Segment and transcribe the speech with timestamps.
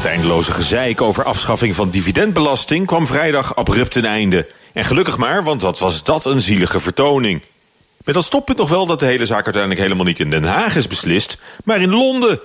[0.00, 4.46] Het eindeloze gezeik over afschaffing van dividendbelasting kwam vrijdag abrupt een einde.
[4.72, 7.40] En gelukkig maar, want wat was dat een zielige vertoning.
[8.04, 10.76] Met als toppunt nog wel dat de hele zaak uiteindelijk helemaal niet in Den Haag
[10.76, 12.40] is beslist, maar in Londen.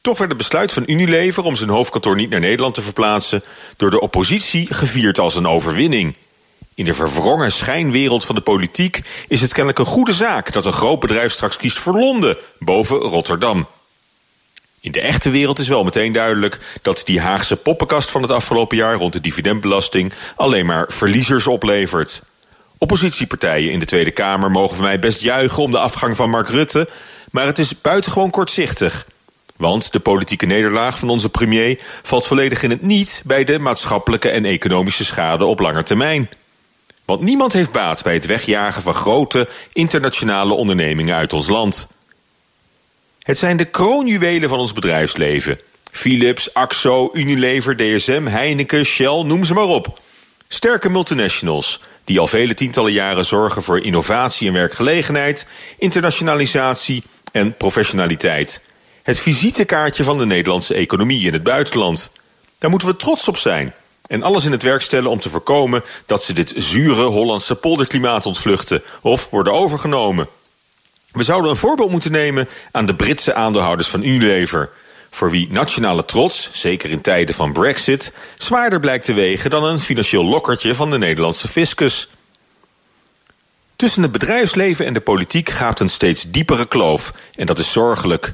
[0.00, 3.42] Toch werd het besluit van Unilever om zijn hoofdkantoor niet naar Nederland te verplaatsen
[3.76, 6.14] door de oppositie gevierd als een overwinning.
[6.74, 10.72] In de verwrongen schijnwereld van de politiek is het kennelijk een goede zaak dat een
[10.72, 13.66] groot bedrijf straks kiest voor Londen boven Rotterdam.
[14.82, 18.76] In de echte wereld is wel meteen duidelijk dat die Haagse poppenkast van het afgelopen
[18.76, 22.22] jaar rond de dividendbelasting alleen maar verliezers oplevert.
[22.78, 26.48] Oppositiepartijen in de Tweede Kamer mogen van mij best juichen om de afgang van Mark
[26.48, 26.88] Rutte,
[27.30, 29.06] maar het is buitengewoon kortzichtig.
[29.56, 34.28] Want de politieke nederlaag van onze premier valt volledig in het niet bij de maatschappelijke
[34.28, 36.30] en economische schade op lange termijn.
[37.04, 41.88] Want niemand heeft baat bij het wegjagen van grote internationale ondernemingen uit ons land.
[43.22, 45.60] Het zijn de kroonjuwelen van ons bedrijfsleven.
[45.90, 50.00] Philips, Axo, Unilever, DSM, Heineken, Shell, noem ze maar op.
[50.48, 55.46] Sterke multinationals die al vele tientallen jaren zorgen voor innovatie en werkgelegenheid,
[55.78, 58.60] internationalisatie en professionaliteit.
[59.02, 62.10] Het visitekaartje van de Nederlandse economie in het buitenland.
[62.58, 63.74] Daar moeten we trots op zijn
[64.06, 68.26] en alles in het werk stellen om te voorkomen dat ze dit zure Hollandse polderklimaat
[68.26, 70.28] ontvluchten of worden overgenomen.
[71.12, 74.70] We zouden een voorbeeld moeten nemen aan de Britse aandeelhouders van Unilever,
[75.10, 79.80] voor wie nationale trots, zeker in tijden van Brexit, zwaarder blijkt te wegen dan een
[79.80, 82.08] financieel lokkertje van de Nederlandse fiscus.
[83.76, 88.32] Tussen het bedrijfsleven en de politiek gaat een steeds diepere kloof, en dat is zorgelijk.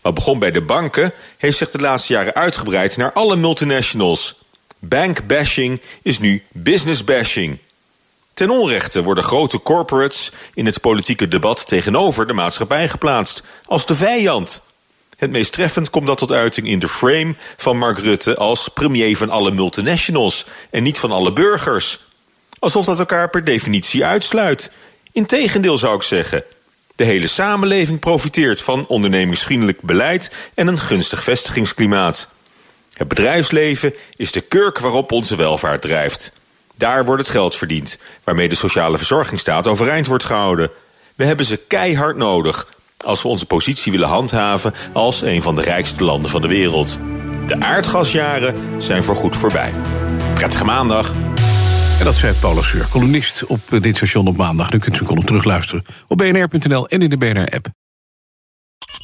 [0.00, 4.40] Wat begon bij de banken, heeft zich de laatste jaren uitgebreid naar alle multinationals.
[4.78, 7.58] Bankbashing is nu business bashing.
[8.34, 13.94] Ten onrechte worden grote corporates in het politieke debat tegenover de maatschappij geplaatst als de
[13.94, 14.60] vijand.
[15.16, 19.16] Het meest treffend komt dat tot uiting in de frame van Mark Rutte als premier
[19.16, 22.00] van alle multinationals en niet van alle burgers.
[22.58, 24.70] Alsof dat elkaar per definitie uitsluit.
[25.12, 26.44] Integendeel zou ik zeggen.
[26.96, 32.28] De hele samenleving profiteert van ondernemingsvriendelijk beleid en een gunstig vestigingsklimaat.
[32.92, 36.32] Het bedrijfsleven is de kurk waarop onze welvaart drijft.
[36.82, 40.70] Daar wordt het geld verdiend, waarmee de sociale verzorgingsstaat overeind wordt gehouden.
[41.14, 42.66] We hebben ze keihard nodig
[43.04, 46.98] als we onze positie willen handhaven als een van de rijkste landen van de wereld.
[47.46, 49.72] De aardgasjaren zijn voorgoed voorbij.
[50.34, 51.12] Prettige maandag.
[51.98, 54.72] En dat zei Paulus Seur, columnist op dit station op maandag.
[54.72, 57.81] U kunt zijn column terugluisteren op bnr.nl en in de BNR-app.